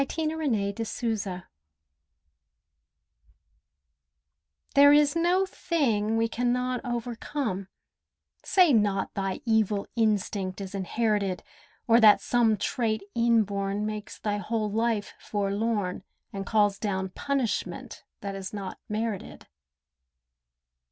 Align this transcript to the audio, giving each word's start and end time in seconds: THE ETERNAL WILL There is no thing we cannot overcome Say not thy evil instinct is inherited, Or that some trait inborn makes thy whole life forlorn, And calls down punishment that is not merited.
THE 0.01 0.07
ETERNAL 0.23 1.03
WILL 1.21 1.43
There 4.73 4.91
is 4.91 5.15
no 5.15 5.45
thing 5.45 6.17
we 6.17 6.27
cannot 6.27 6.81
overcome 6.83 7.67
Say 8.43 8.73
not 8.73 9.13
thy 9.13 9.41
evil 9.45 9.85
instinct 9.95 10.59
is 10.59 10.73
inherited, 10.73 11.43
Or 11.87 11.99
that 11.99 12.19
some 12.19 12.57
trait 12.57 13.03
inborn 13.13 13.85
makes 13.85 14.17
thy 14.17 14.37
whole 14.37 14.71
life 14.71 15.13
forlorn, 15.19 16.03
And 16.33 16.47
calls 16.47 16.79
down 16.79 17.09
punishment 17.09 18.03
that 18.21 18.33
is 18.33 18.51
not 18.53 18.79
merited. 18.89 19.45